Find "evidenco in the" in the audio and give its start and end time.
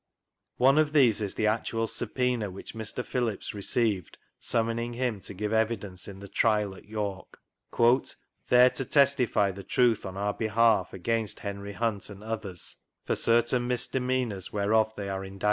5.51-6.27